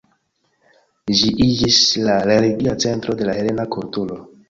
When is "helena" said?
3.41-3.71